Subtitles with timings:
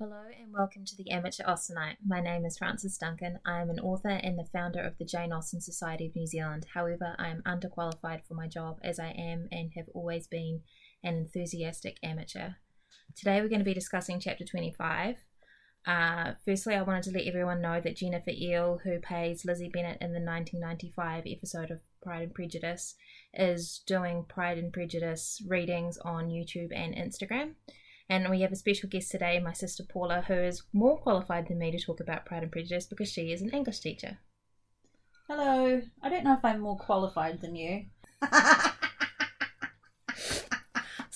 [0.00, 1.96] Hello and welcome to the Amateur Austenite.
[2.06, 3.38] My name is Frances Duncan.
[3.44, 6.64] I am an author and the founder of the Jane Austen Society of New Zealand.
[6.72, 10.62] However, I am underqualified for my job as I am and have always been
[11.04, 12.52] an enthusiastic amateur.
[13.14, 15.16] Today we're going to be discussing chapter 25.
[15.86, 19.98] Uh, firstly, I wanted to let everyone know that Jennifer Ehle, who plays Lizzie Bennet
[20.00, 22.94] in the 1995 episode of Pride and Prejudice,
[23.34, 27.56] is doing Pride and Prejudice readings on YouTube and Instagram.
[28.10, 31.58] And we have a special guest today, my sister Paula, who is more qualified than
[31.58, 34.18] me to talk about Pride and Prejudice because she is an English teacher.
[35.28, 35.80] Hello.
[36.02, 37.86] I don't know if I'm more qualified than you.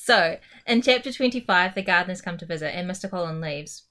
[0.05, 0.36] So,
[0.66, 3.08] in chapter 25, the Gardiners come to visit and Mr.
[3.08, 3.84] Collins leaves.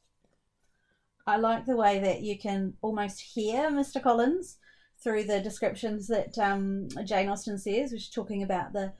[1.25, 3.99] I like the way that you can almost hear Mr.
[3.99, 4.57] Collins
[5.03, 8.93] through the descriptions that um, Jane Austen says, which is talking about the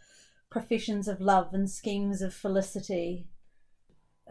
[0.50, 3.28] professions of love and schemes of felicity.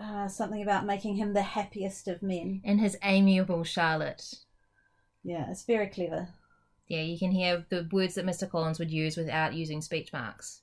[0.01, 2.63] Uh, something about making him the happiest of men.
[2.65, 4.35] And his amiable Charlotte.
[5.23, 6.29] Yeah, it's very clever.
[6.89, 8.51] Yeah, you can hear the words that Mr.
[8.51, 10.63] Collins would use without using speech marks.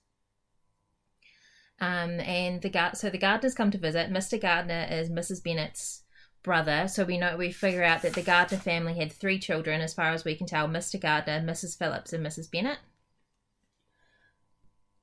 [1.79, 4.11] Um, and the guard, so the Gardiners come to visit.
[4.11, 4.39] Mr.
[4.39, 5.43] Gardiner is Mrs.
[5.43, 6.03] Bennet's
[6.43, 6.87] brother.
[6.87, 10.11] So we know we figure out that the Gardiner family had three children, as far
[10.11, 10.99] as we can tell: Mr.
[10.99, 11.77] Gardiner, Mrs.
[11.77, 12.51] Phillips, and Mrs.
[12.51, 12.79] Bennet.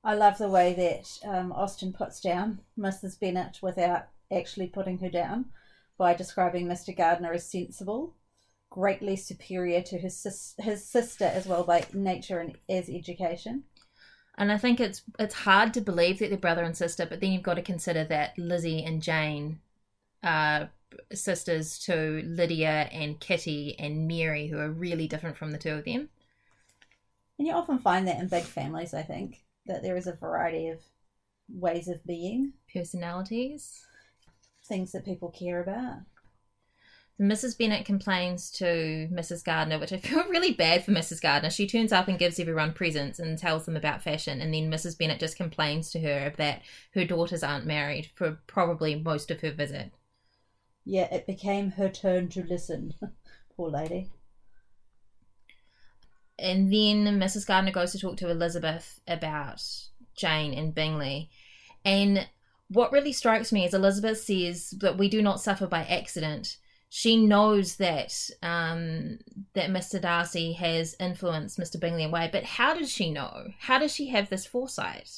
[0.03, 3.19] I love the way that um, Austen puts down Mrs.
[3.19, 5.45] Bennet without actually putting her down
[5.97, 6.95] by describing Mr.
[6.95, 8.15] Gardiner as sensible,
[8.69, 13.63] greatly superior to his sis- his sister as well by nature and as education.
[14.37, 17.31] And I think it's it's hard to believe that they're brother and sister, but then
[17.31, 19.59] you've got to consider that Lizzie and Jane
[20.23, 20.69] are
[21.13, 25.85] sisters to Lydia and Kitty and Mary, who are really different from the two of
[25.85, 26.09] them.
[27.39, 30.69] And you often find that in big families, I think, that there is a variety
[30.69, 30.79] of
[31.49, 33.86] ways of being, Personalities.
[34.67, 35.99] Things that people care about.
[37.19, 37.57] Mrs.
[37.57, 39.43] Bennet complains to Mrs.
[39.43, 41.21] Gardiner, which I feel really bad for Mrs.
[41.21, 41.49] Gardiner.
[41.49, 44.97] She turns up and gives everyone presents and tells them about fashion, and then Mrs.
[44.97, 46.61] Bennet just complains to her that
[46.93, 49.91] her daughters aren't married for probably most of her visit.
[50.85, 52.93] Yeah, it became her turn to listen.
[53.55, 54.11] Poor lady.
[56.39, 57.47] And then Mrs.
[57.47, 59.63] Gardiner goes to talk to Elizabeth about
[60.15, 61.31] Jane and Bingley.
[61.83, 62.27] And
[62.69, 66.57] what really strikes me is Elizabeth says that we do not suffer by accident.
[66.89, 69.19] She knows that um,
[69.53, 70.01] that Mr.
[70.01, 71.79] Darcy has influenced Mr.
[71.79, 73.47] Bingley away, but how does she know?
[73.59, 75.09] How does she have this foresight?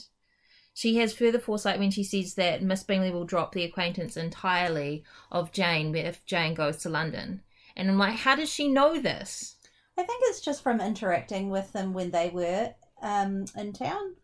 [0.74, 5.04] She has further foresight when she says that Miss Bingley will drop the acquaintance entirely
[5.32, 7.42] of Jane if Jane goes to London.
[7.76, 9.58] And I'm like, how does she know this?
[9.98, 14.16] I think it's just from interacting with them when they were um, in town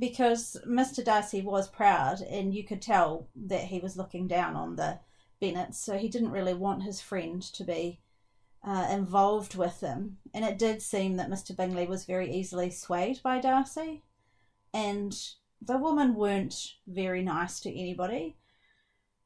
[0.00, 1.04] because Mr.
[1.04, 4.98] Darcy was proud and you could tell that he was looking down on the
[5.40, 8.00] Bennets, so he didn't really want his friend to be
[8.66, 10.18] uh, involved with them.
[10.34, 11.56] And it did seem that Mr.
[11.56, 14.02] Bingley was very easily swayed by Darcy,
[14.72, 15.14] and
[15.60, 18.36] the women weren't very nice to anybody.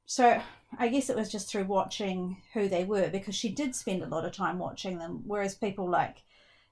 [0.06, 0.40] So
[0.78, 4.08] I guess it was just through watching who they were because she did spend a
[4.08, 6.24] lot of time watching them, whereas people like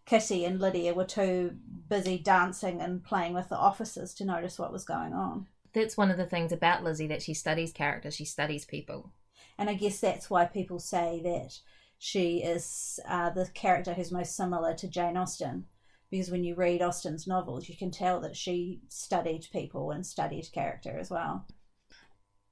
[0.06, 1.56] Kitty and Lydia were too
[1.92, 5.47] busy dancing and playing with the officers to notice what was going on.
[5.75, 9.12] That's one of the things about Lizzie that she studies characters, she studies people.
[9.58, 11.58] And I guess that's why people say that
[11.98, 15.66] she is uh, the character who's most similar to Jane Austen.
[16.10, 20.50] Because when you read Austen's novels, you can tell that she studied people and studied
[20.50, 21.47] character as well.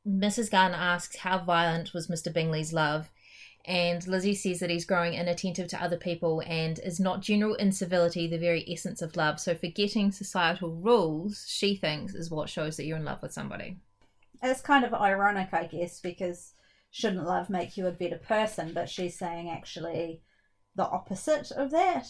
[0.07, 0.51] Mrs.
[0.51, 2.31] Gardiner asks how violent was Mr.
[2.31, 3.11] Bingley's love,
[3.65, 8.27] and Lizzie says that he's growing inattentive to other people and is not general incivility
[8.27, 9.39] the very essence of love.
[9.39, 13.77] So forgetting societal rules, she thinks, is what shows that you're in love with somebody.
[14.43, 16.55] It's kind of ironic, I guess, because
[16.91, 18.73] shouldn't love make you a better person?
[18.73, 20.23] But she's saying actually
[20.75, 22.07] the opposite of that.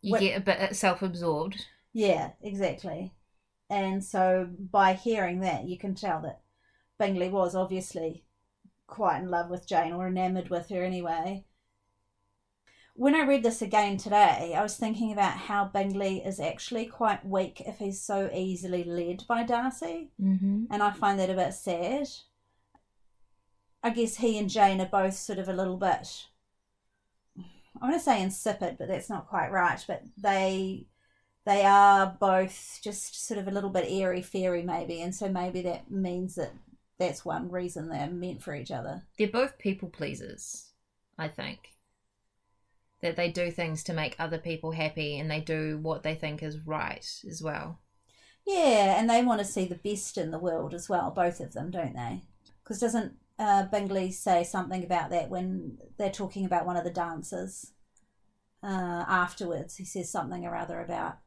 [0.00, 1.66] You get a bit self-absorbed.
[1.92, 3.12] Yeah, exactly.
[3.68, 6.40] And so by hearing that, you can tell that
[6.98, 8.24] Bingley was obviously
[8.92, 11.44] quite in love with Jane or enamored with her anyway.
[12.94, 17.24] When I read this again today, I was thinking about how Bingley is actually quite
[17.24, 20.64] weak if he's so easily led by Darcy, Mm-hmm.
[20.70, 22.08] and I find that a bit sad.
[23.82, 26.26] I guess he and Jane are both sort of a little bit,
[27.80, 30.86] I want to say insipid, but that's not quite right, but they
[31.44, 35.60] they are both just sort of a little bit airy fairy maybe and so maybe
[35.62, 36.52] that means that
[37.06, 40.70] that's one reason they're meant for each other They're both people pleasers,
[41.18, 41.58] I think.
[43.00, 46.42] That they do things to make other people happy and they do what they think
[46.42, 47.80] is right as well.
[48.46, 51.52] yeah and they want to see the best in the world as well both of
[51.52, 52.22] them don't they
[52.62, 56.90] because doesn't uh, Bingley say something about that when they're talking about one of the
[56.90, 57.72] dancers.
[58.62, 61.18] Uh, afterwards, he says something or other about.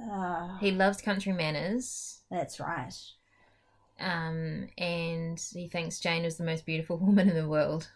[0.00, 2.94] Uh, He loves country manners, that's right.
[4.02, 7.90] Um, and he thinks Jane is the most beautiful woman in the world.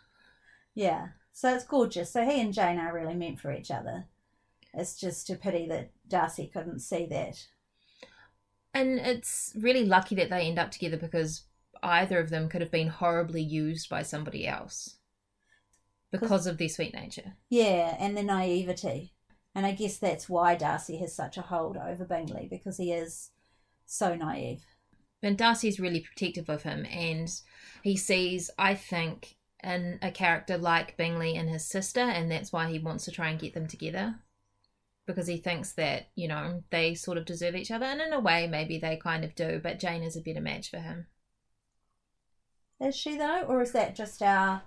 [0.74, 1.08] Yeah.
[1.32, 2.12] So it's gorgeous.
[2.12, 4.06] So he and Jane are really meant for each other.
[4.72, 7.46] It's just a pity that Darcy couldn't see that.
[8.72, 11.42] And it's really lucky that they end up together because
[11.82, 14.96] either of them could have been horribly used by somebody else
[16.10, 17.34] because of their sweet nature.
[17.48, 19.14] Yeah, and their naivety.
[19.54, 23.30] And I guess that's why Darcy has such a hold over Bingley because he is
[23.86, 24.64] so naive.
[25.22, 27.28] And Darcy's really protective of him, and
[27.82, 32.70] he sees, I think, in a character like Bingley and his sister, and that's why
[32.70, 34.16] he wants to try and get them together.
[35.06, 38.20] Because he thinks that, you know, they sort of deserve each other, and in a
[38.20, 41.06] way, maybe they kind of do, but Jane is a better match for him.
[42.80, 44.62] Is she though, or is that just our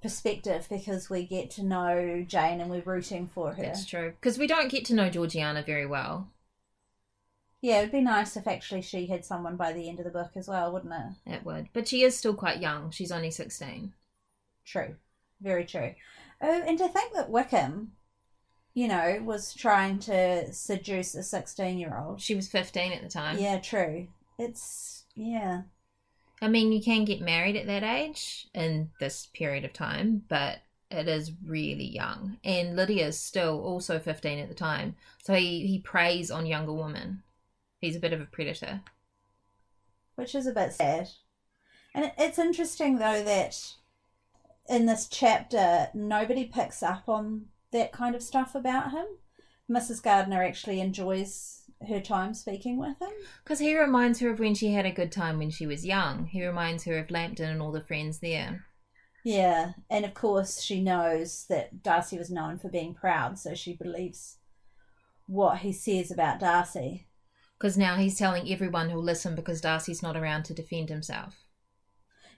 [0.00, 3.62] perspective because we get to know Jane and we're rooting for her?
[3.62, 4.14] That's true.
[4.18, 6.30] Because we don't get to know Georgiana very well.
[7.62, 10.30] Yeah, it'd be nice if actually she had someone by the end of the book
[10.34, 11.32] as well, wouldn't it?
[11.34, 11.68] It would.
[11.72, 12.90] But she is still quite young.
[12.90, 13.92] She's only 16.
[14.64, 14.96] True.
[15.42, 15.94] Very true.
[16.40, 17.92] Oh, and to think that Wickham,
[18.72, 22.20] you know, was trying to seduce a 16 year old.
[22.20, 23.38] She was 15 at the time.
[23.38, 24.08] Yeah, true.
[24.38, 25.62] It's, yeah.
[26.40, 30.60] I mean, you can get married at that age in this period of time, but
[30.90, 32.38] it is really young.
[32.42, 34.96] And Lydia's still also 15 at the time.
[35.22, 37.22] So he, he preys on younger women.
[37.80, 38.82] He's a bit of a predator.
[40.14, 41.08] Which is a bit sad.
[41.94, 43.74] And it's interesting, though, that
[44.68, 49.06] in this chapter, nobody picks up on that kind of stuff about him.
[49.70, 50.02] Mrs.
[50.02, 53.10] Gardiner actually enjoys her time speaking with him.
[53.42, 56.26] Because he reminds her of when she had a good time when she was young.
[56.26, 58.66] He reminds her of Lambton and all the friends there.
[59.24, 63.74] Yeah, and of course she knows that Darcy was known for being proud, so she
[63.74, 64.38] believes
[65.26, 67.06] what he says about Darcy.
[67.60, 71.44] Because now he's telling everyone who'll listen because Darcy's not around to defend himself.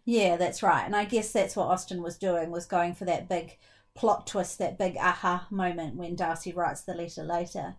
[0.05, 0.85] Yeah, that's right.
[0.85, 3.57] And I guess that's what Austen was doing, was going for that big
[3.95, 7.77] plot twist, that big aha moment when Darcy writes the letter later.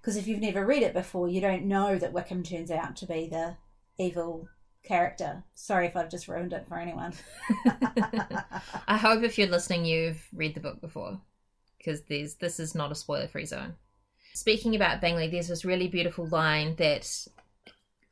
[0.00, 3.06] Because if you've never read it before, you don't know that Wickham turns out to
[3.06, 3.56] be the
[3.98, 4.48] evil
[4.82, 5.44] character.
[5.54, 7.14] Sorry if I've just ruined it for anyone.
[8.86, 11.20] I hope if you're listening, you've read the book before,
[11.78, 13.76] because there's this is not a spoiler-free zone.
[14.34, 17.28] Speaking about Bingley, there's this really beautiful line that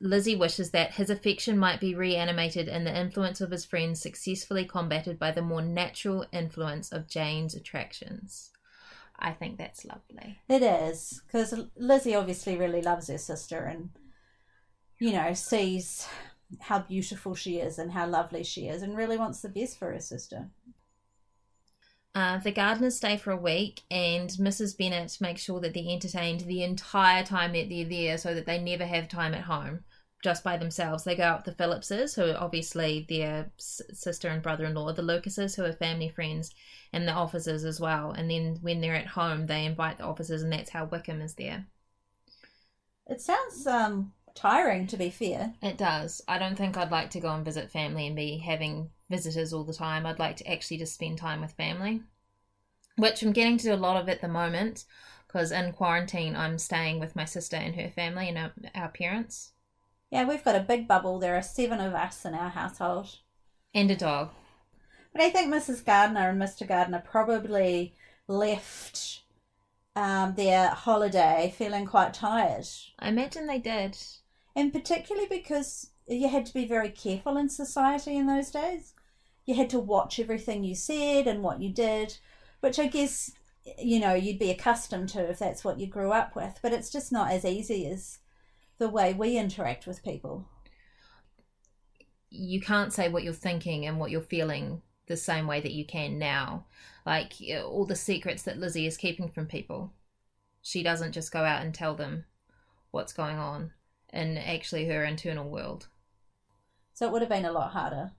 [0.00, 4.64] Lizzie wishes that his affection might be reanimated and the influence of his friends successfully
[4.64, 8.50] combated by the more natural influence of Jane's attractions.
[9.18, 10.38] I think that's lovely.
[10.48, 13.90] It is, because Lizzie obviously really loves her sister and,
[14.98, 16.08] you know, sees
[16.58, 19.92] how beautiful she is and how lovely she is and really wants the best for
[19.92, 20.48] her sister.
[22.14, 24.74] Uh, the Gardiners stay for a week, and Mrs.
[24.74, 28.58] Bennet makes sure that they're entertained the entire time that they're there so that they
[28.60, 29.84] never have time at home
[30.22, 31.02] just by themselves.
[31.02, 34.92] They go with the Phillipses, who are obviously their s- sister and brother in law,
[34.92, 36.54] the Lucases, who are family friends,
[36.92, 38.12] and the officers as well.
[38.12, 41.34] And then when they're at home, they invite the officers, and that's how Wickham is
[41.34, 41.66] there.
[43.06, 45.54] It sounds um, tiring, to be fair.
[45.62, 46.22] It does.
[46.28, 49.64] I don't think I'd like to go and visit family and be having visitors all
[49.64, 50.06] the time.
[50.06, 52.02] I'd like to actually just spend time with family,
[52.96, 54.84] which I'm getting to do a lot of at the moment
[55.26, 59.52] because in quarantine I'm staying with my sister and her family and our, our parents
[60.10, 61.18] Yeah, we've got a big bubble.
[61.18, 63.18] There are seven of us in our household.
[63.74, 64.30] and a dog.
[65.12, 65.84] But I think Mrs.
[65.84, 66.66] Gardiner and Mr.
[66.66, 67.94] Gardiner probably
[68.28, 69.22] left
[69.96, 72.66] um, their holiday feeling quite tired.
[72.98, 73.96] I imagine they did.
[74.54, 78.94] And particularly because you had to be very careful in society in those days.
[79.46, 82.18] You had to watch everything you said and what you did,
[82.60, 83.32] which I guess,
[83.78, 86.58] you know, you'd be accustomed to if that's what you grew up with.
[86.62, 88.18] But it's just not as easy as
[88.78, 90.46] the way we interact with people.
[92.30, 95.84] You can't say what you're thinking and what you're feeling the same way that you
[95.84, 96.64] can now.
[97.04, 99.92] Like all the secrets that Lizzie is keeping from people.
[100.62, 102.24] She doesn't just go out and tell them
[102.92, 103.72] what's going on
[104.12, 105.88] in actually her internal world.
[106.94, 108.12] So it would have been a lot harder.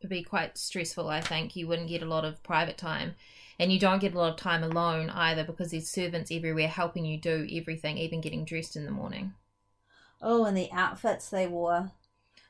[0.00, 1.56] It'd be quite stressful, I think.
[1.56, 3.14] You wouldn't get a lot of private time.
[3.58, 7.04] And you don't get a lot of time alone either because there's servants everywhere helping
[7.04, 9.34] you do everything, even getting dressed in the morning.
[10.20, 11.92] Oh, and the outfits they wore.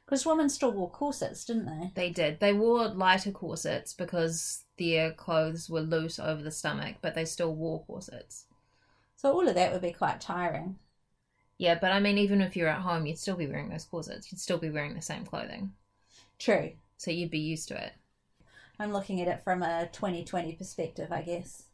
[0.04, 1.92] Because women still wore corsets, didn't they?
[1.94, 2.40] They did.
[2.40, 7.24] They wore lighter corsets because their uh, clothes were loose over the stomach, but they
[7.24, 8.44] still wore corsets.
[9.16, 10.78] So all of that would be quite tiring.
[11.56, 14.30] Yeah, but I mean, even if you're at home, you'd still be wearing those corsets.
[14.30, 15.72] You'd still be wearing the same clothing.
[16.38, 16.72] True.
[16.98, 17.92] So you'd be used to it.
[18.78, 21.64] I'm looking at it from a 2020 perspective, I guess,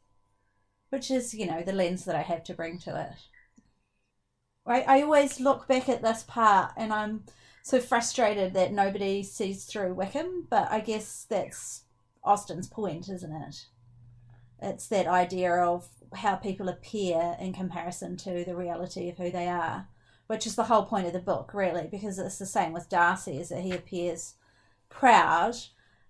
[0.91, 3.13] which is, you know, the lens that I have to bring to it.
[4.67, 7.25] I, I always look back at this part and I'm
[7.63, 11.85] so frustrated that nobody sees through Wickham, but I guess that's
[12.25, 13.67] Austen's point, isn't it?
[14.63, 19.49] It's that idea of how people appear in comparison to the reality of who they
[19.49, 19.89] are,
[20.27, 23.39] which is the whole point of the book, really, because it's the same with Darcy,
[23.39, 24.35] is that he appears
[24.89, 25.55] proud,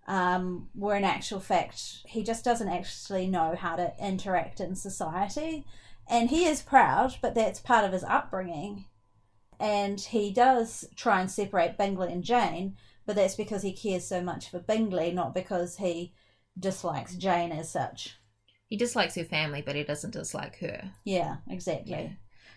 [0.08, 5.64] um, where in actual fact he just doesn't actually know how to interact in society.
[6.08, 8.86] And he is proud, but that's part of his upbringing.
[9.60, 12.76] And he does try and separate Bingley and Jane,
[13.06, 16.14] but that's because he cares so much for Bingley, not because he
[16.58, 18.16] dislikes Jane as such.
[18.68, 20.92] He dislikes her family, but he doesn't dislike her.
[21.04, 21.92] Yeah, exactly.
[21.92, 22.08] Yeah.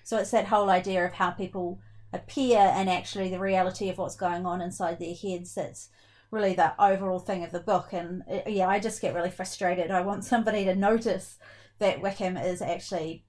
[0.03, 1.79] So it's that whole idea of how people
[2.13, 5.89] appear and actually the reality of what's going on inside their heads that's
[6.29, 7.93] really the overall thing of the book.
[7.93, 9.91] And uh, yeah, I just get really frustrated.
[9.91, 11.38] I want somebody to notice
[11.79, 13.25] that Wickham is actually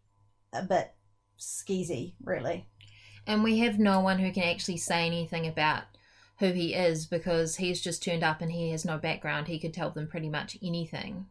[0.53, 0.93] a bit
[1.39, 2.69] skeezy, really.
[3.27, 5.85] And we have no one who can actually say anything about
[6.39, 9.49] who he is because he's just turned up and he has no background.
[9.49, 11.27] He could tell them pretty much anything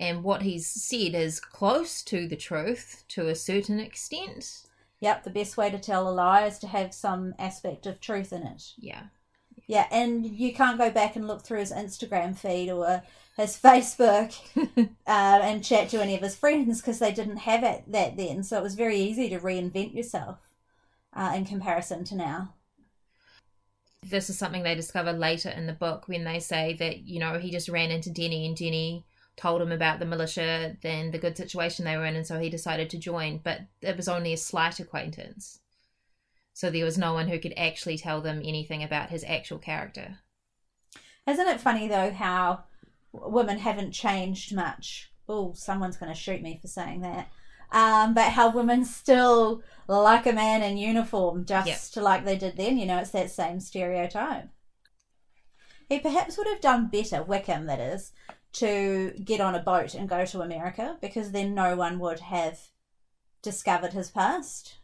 [0.00, 4.62] and what he's said is close to the truth to a certain extent.
[5.00, 8.32] Yep, the best way to tell a lie is to have some aspect of truth
[8.32, 8.72] in it.
[8.78, 9.04] Yeah.
[9.66, 13.02] Yeah, and you can't go back and look through his Instagram feed or
[13.36, 14.34] his Facebook
[14.78, 18.42] uh, and chat to any of his friends because they didn't have it that then.
[18.42, 20.38] So it was very easy to reinvent yourself
[21.12, 22.54] uh, in comparison to now.
[24.02, 27.38] This is something they discover later in the book when they say that, you know,
[27.38, 29.04] he just ran into Denny and Denny
[29.36, 32.50] told him about the militia, then the good situation they were in, and so he
[32.50, 33.40] decided to join.
[33.42, 35.60] But it was only a slight acquaintance.
[36.52, 40.18] So there was no one who could actually tell them anything about his actual character.
[41.26, 42.64] Isn't it funny though how
[43.12, 45.10] women haven't changed much?
[45.28, 47.30] Oh, someone's going to shoot me for saying that.
[47.72, 52.04] Um, but how women still like a man in uniform just yep.
[52.04, 52.78] like they did then.
[52.78, 54.48] You know, it's that same stereotype.
[55.88, 58.12] He perhaps would have done better, Wickham, that is,
[58.54, 62.60] to get on a boat and go to America because then no one would have
[63.42, 64.76] discovered his past.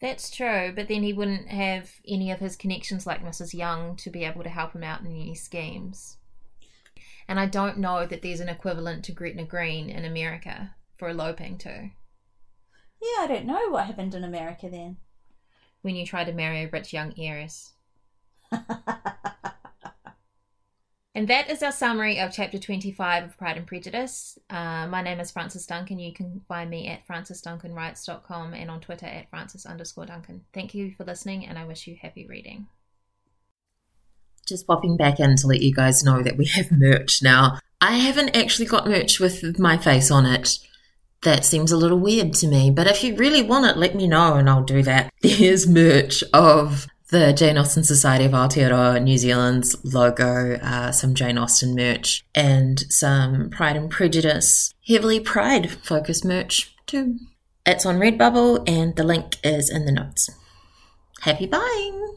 [0.00, 3.54] That's true, but then he wouldn't have any of his connections like Mrs.
[3.54, 6.18] Younge to be able to help him out in any schemes.
[7.28, 11.58] And I don't know that there's an equivalent to Gretna Green in America for eloping
[11.58, 11.90] to.
[13.00, 14.98] Yeah, I don't know what happened in America then.
[15.82, 17.72] When you try to marry a rich young heiress.
[21.16, 24.36] And that is our summary of chapter 25 of Pride and Prejudice.
[24.50, 26.00] Uh, my name is Frances Duncan.
[26.00, 30.44] You can find me at francesduncanwrites.com and on Twitter at frances underscore Duncan.
[30.52, 32.66] Thank you for listening, and I wish you happy reading.
[34.46, 37.58] Just popping back in to let you guys know that we have merch now.
[37.80, 40.58] I haven't actually got merch with my face on it.
[41.22, 44.06] That seems a little weird to me, but if you really want it, let me
[44.06, 45.10] know and I'll do that.
[45.22, 51.38] There's merch of the Jane Austen Society of Aotearoa New Zealand's logo, uh, some Jane
[51.38, 57.18] Austen merch, and some Pride and Prejudice, heavily Pride focused merch too.
[57.66, 60.28] It's on Redbubble, and the link is in the notes.
[61.20, 62.14] Happy buying!